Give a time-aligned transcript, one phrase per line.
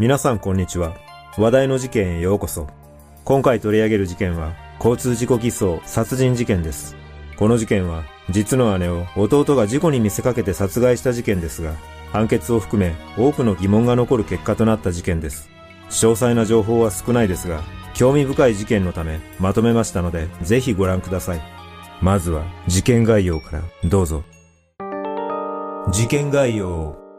[0.00, 0.96] 皆さんこんにちは。
[1.36, 2.66] 話題の事件へようこそ。
[3.22, 6.96] 今回取り上げる事件は、交通事故偽装殺人事件です。
[7.36, 11.74] この事件は、実の姉を弟が事故に見せかけて殺害した事件ですが、
[12.12, 15.50] 判決を含め多くの疑問が残る結果となった事件です。
[15.90, 21.42] 詳細な情報は少ないですが、興味深い事件のためまとめましたので、ぜひご覧ください。
[22.00, 24.24] まずは事件概要からどうぞ。
[25.92, 27.09] 事件概要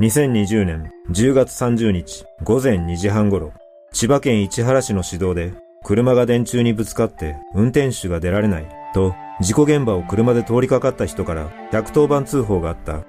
[0.00, 3.52] 2020年10月30日午前2時半頃、
[3.92, 13.02] 千葉県市原市の市道で車が電柱にぶつかって運転手が出られないと事故現場を車で通りかかった人から110番通報があった。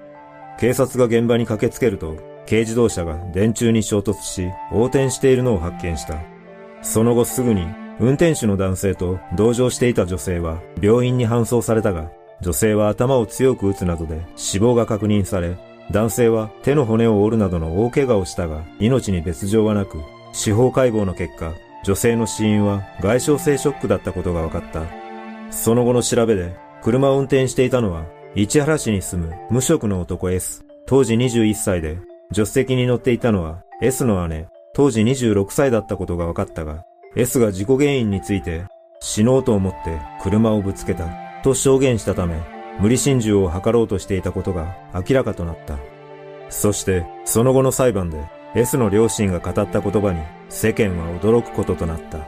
[0.59, 2.17] 警察が現場に駆けつけると
[2.47, 6.15] 軽自動車が電柱に衝突し横転しているのを発見した。
[6.81, 7.67] その後すぐに
[7.99, 12.09] 運転手の男性と同乗していた女性は病院に搬送されたが、
[12.41, 15.55] 女性は頭を強く打つなどで死亡が確認され、
[15.91, 19.99] 男性は手の骨を折るなどの大怪我をしたが、命に別状はなく、
[20.33, 24.83] 司法解剖の結果、女性の死因は外傷性ショックだったことが分かった。
[25.51, 31.97] その後の調べで、車を運転していたのは、市原市に住む無職の男 S、当時21歳で、
[32.31, 36.83] 助手席に乗っていたのは S の姉、当時26歳だったことが分かったが、
[37.15, 38.65] S が事故原因について、
[38.99, 41.07] 死のうと思って車をぶつけた、
[41.43, 42.39] と証言したため、
[42.79, 45.77] 無理心中を図ろうとしていたことが明らかとなった。
[46.49, 48.17] そして、その後の裁判で
[48.55, 52.19] S の両親が語った言葉に世間は驚くこととなった。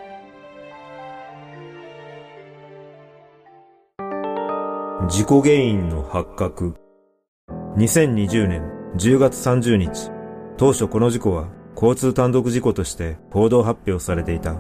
[5.08, 6.76] 事故原因の発覚。
[7.78, 8.62] 2020年
[8.98, 10.12] 10月30日、
[10.58, 14.56] 当初この事故は交通単独事故として報道発表されていた。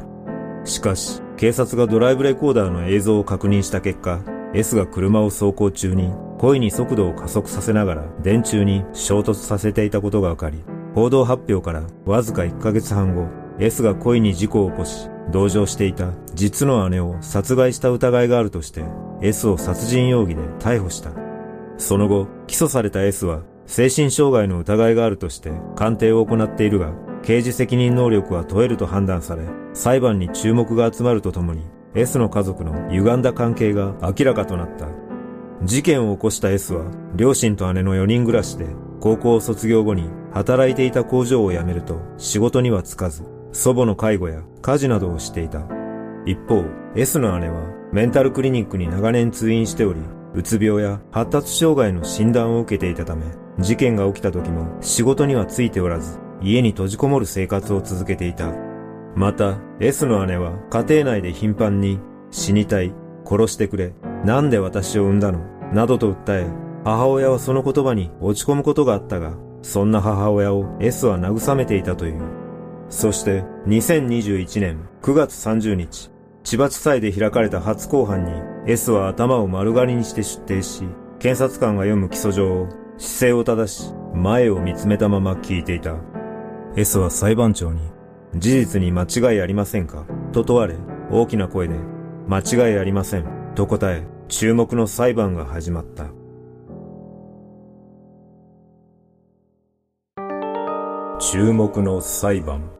[0.63, 4.21] しかし、警察がドライブレコーダーの映像を確認した結果、
[4.53, 10.63] S が車を走行中に故意に速度を加速させながら電柱に衝突させていたことが分かり、
[10.93, 13.27] 報道発表からわずか1ヶ月半後、
[13.59, 18.83] S が故意に事故を起こし、同乗していた実の姉を殺害した疑いがあるとして、
[19.21, 21.11] S を殺人容疑で逮捕した。
[21.77, 26.91] その後、起訴された S は、精神障害の疑いがあるとして鑑定を行っているが、
[27.23, 31.63] 刑事責任能力は問えると判断され、裁判に注目が集まるとともに、
[31.93, 34.87] S の家族の歪んだ関係が明らかとなった。
[35.63, 36.85] 事件を起こした S は、
[37.15, 38.65] 両親と姉の4人暮らしで、
[38.99, 45.67] 高校を卒業後に働いていた工場を辞めると仕事には就かず、祖母の介護や家事などをしていた。
[46.25, 46.63] 一方、
[46.95, 49.99] S の姉はメンタルクリニックに長年通院しており、
[50.33, 53.25] うつ病や発達障害の診断を受けていたため、
[53.59, 58.70] 事件が起きた時も仕事にはついておらず、家に閉じこもる生活を続けていた。
[59.15, 61.99] また、S の姉は家庭内で頻繁に
[62.31, 62.93] 死にたい、
[63.25, 63.93] 殺してくれ、
[64.25, 65.39] なんで私を産んだの、
[65.73, 66.47] などと訴え、
[66.83, 72.21] 母親はその言葉に落ち込むことがあったが、そんな母親を S は慰めていたという。
[72.89, 76.11] そして2021年9月30日、
[76.43, 78.31] 千葉地裁で開かれた初公判に
[78.65, 80.83] S は頭を丸刈りにして出廷し、
[81.19, 85.95] 検察官が読む起訴状を姿勢を正し、前を見つめたまま聞いていた。
[86.75, 87.81] S は裁判長に
[88.35, 90.05] 事実に間違いありませんか？
[90.31, 90.75] と問われ、
[91.11, 91.75] 大きな声で、
[92.27, 93.25] 間違いありません。
[93.55, 96.05] と答え、注目の裁判が始まった。
[101.19, 102.71] 注目の裁判。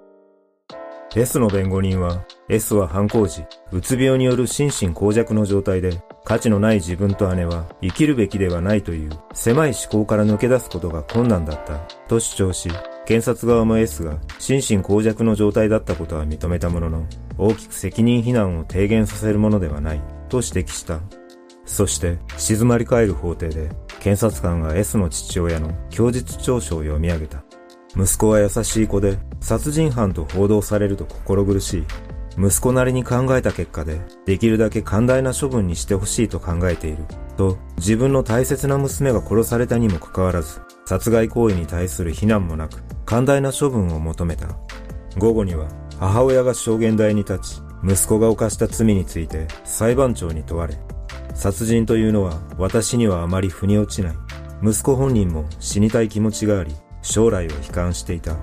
[1.13, 12.69] S の弁護人は、S は犯行時、うつ病による心神耗弱の状態で、価値のない自分と姉は生きるべきではないという狭い思考から抜け出すことが困難だった、と主張し、
[13.11, 17.05] 検察側も S が心神耗弱の状態だったことは認めたものの、
[17.37, 21.01] 大きく責任非難を低減させるものではないと指摘した。
[21.65, 23.69] そして静まり返る法廷で
[23.99, 27.43] 検察官が S の父親の供述調書を読み上げた。
[27.97, 31.85] 息子は優しい子で殺人犯と報道されると心苦しい。
[32.37, 37.03] 息子なりに考えた結果でできるだけ寛大な処分にしてほしいと考えている。
[37.31, 44.47] と自分の大切な娘が殺されたにもかかわらず殺害行為に対する非難もなく、寛大な処分を求めた。
[45.17, 45.67] 午後には、
[45.99, 50.77] 母親が証言台に立ち、息子が犯した罪について裁判長に問われ、
[51.33, 54.15] 殺人というのは私にはあまり腑に落ちない。
[54.63, 58.35] 息子本人も死にたい気持ちがあり、将来を悲観していた。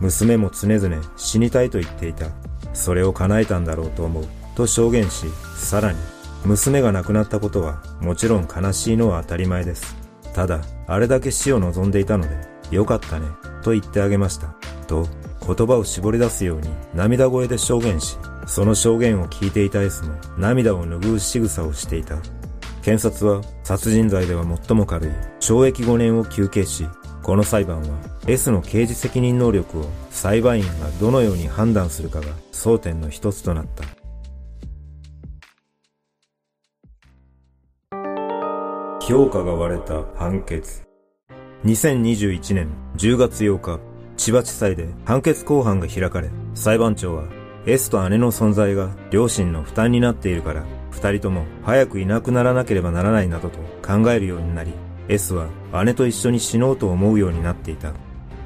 [0.00, 2.26] 娘も常々死にたいと言っていた。
[2.72, 4.26] それを叶えたんだろうと思う。
[4.54, 5.26] と証言し、
[5.56, 5.98] さらに、
[6.44, 9.96] 娘が亡くなったことはもちろん悲しいのは当たり前です。
[10.34, 12.36] ただ、あれだけ死を望んでいたので、
[12.70, 13.26] よかったね、
[13.62, 14.48] と言ってあげました。
[14.86, 15.06] と、
[15.46, 22.18] 言葉を絞り出すように涙声で証言し、その証言を聞いていた S も涙を拭う仕草をしていた。
[22.82, 25.10] 検察は殺人罪では最も軽い
[25.40, 26.86] 懲役5年を求刑し、
[27.22, 33.84] この裁判は S の刑事責任能力を裁判員がどのように判断するかが争点の一つとなった。
[39.06, 40.82] 評価が割れた判決。
[41.66, 43.78] 2021年10月8日、
[44.16, 47.24] 千葉地裁で判決公判が開かれ、裁判長は
[47.66, 54.72] S と姉の存在が両親の負担になっているから、二人とも早くいなくならなければならないなどと考えるようになり、
[55.08, 55.48] S は
[55.84, 57.92] 姉と一緒に死のうと思うようになっていた。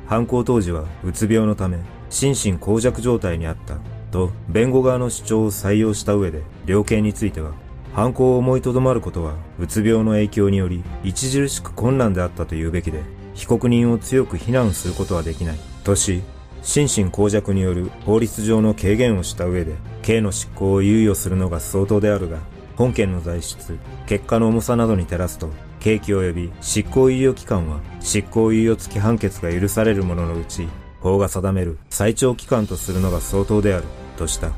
[0.09, 1.79] 犯行当時はうつ病のため、
[2.11, 3.77] 心身耗弱状態にあった。
[4.11, 7.53] と、弁護側の主張を採用した上で、量刑については、
[7.99, 13.03] 犯行を思いとどまることは、うつ病の影響により、著しく困難であったと言うべきで、
[13.35, 15.59] 被告人を強く非難することはできない。
[15.83, 16.23] とし、
[16.63, 22.39] 心身耗弱による法律上の軽減をした上で、刑の執行を猶予するのが相当であるが、
[22.77, 25.49] 本件の材質、結果の重さなどに照らすと、
[25.81, 30.69] 刑期及び執行猶予期間は執行猶予付き判決が許されるもののうち、
[31.01, 33.85] 法が定める最長期間とするのが相当である、
[34.17, 34.53] とした。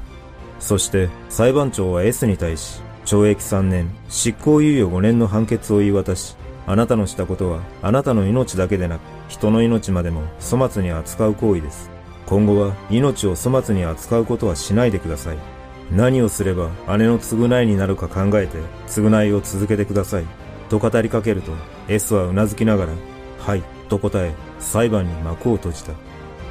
[0.58, 6.36] そして裁判長は S に対し、懲役3年、執行猶予5年の判決を言い渡し、
[6.66, 11.90] あなたのしたことはあなたの命だけでなく、人の命までも粗末に扱う行為です。
[12.26, 15.38] 今後は命を粗末に扱うことはしないでください。
[15.90, 20.24] 何をすれば姉の償いになるか考えて償いを続けてください。
[20.68, 21.50] と語りかけると
[21.88, 22.92] S は頷きながら、
[23.40, 25.92] はい、と答え、裁判に幕を閉じた。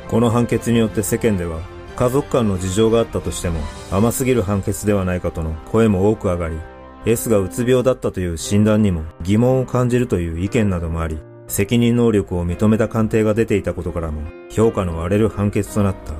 [0.10, 1.62] この判決によって世間では、
[2.00, 3.60] 家族間の事情があったとしても、
[3.92, 6.58] 甘すぎる判決ではないかとの声も多く上がり、
[7.06, 16.14] S がうつ病だったという診断にも疑問を感じるという意見などもあり、責任能力を認めた鑑定が出ていたことからも、評価の割れる判決となった。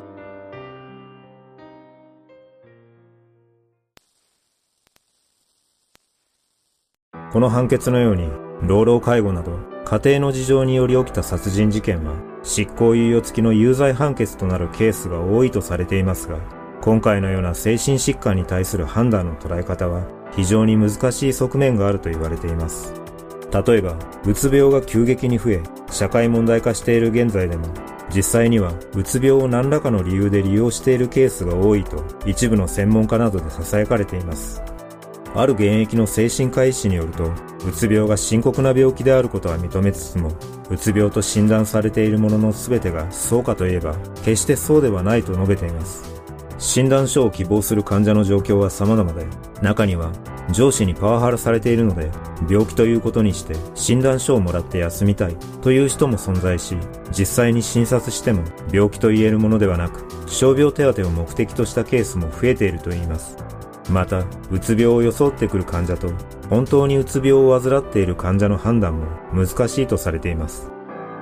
[7.32, 8.30] この判決のように、
[8.64, 16.38] 老老介護など、家庭の事情により起きた殺人事件は、執行猶予付きの有罪判決となるケースが多いとされていますが、
[16.82, 20.04] 今回のような精神疾患に対する判断の捉え方は、
[20.36, 22.94] 非常に難しい側面があると言われています。
[23.52, 27.66] 例えば、うつ病が急激に増え、社会問題化している現在でも、
[28.14, 34.62] 実際には、うつ病を何らかの理由で利用しているケースが多いと、一部の専門家などで囁かれています。
[35.36, 37.32] ある現役の精神科医師によると、
[37.68, 40.32] うつ病が深刻な病気であることは認めつつも、
[40.70, 46.04] うつ病と診断されているものの全てがそうかといえば、決してそうではないと述べています。
[46.58, 49.26] 診断書を希望する患者の状況は様々で、
[49.62, 50.12] 中には
[50.52, 52.12] 上司にパワハラされているので、
[52.50, 56.78] 病気ということにして診断書をもらって休みたいという人も存在し、
[57.12, 63.38] 実際に診察しても病気と言えるものではなく、傷病手当を目的としたケースも増えているといいます。
[63.90, 66.10] また、うつ病を装ってくる患者と、
[66.50, 70.72] 本当にうつ病を患っている患者の判断も難しいとされています。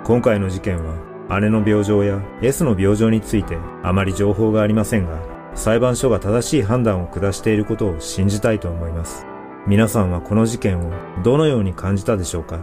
[0.04, 5.20] 今回の事件は、姉の病状や S の病状についてあまり情報がありませんが、
[5.56, 9.26] 裁判所が正しい判断を下していることを信じたいと思います。
[9.66, 10.92] 皆さんはこの事件を
[11.24, 12.60] どのように感じたでしょうか？